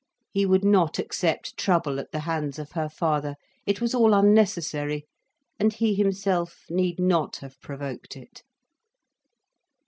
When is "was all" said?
3.79-4.15